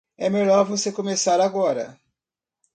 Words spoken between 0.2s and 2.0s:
melhor você começar agora.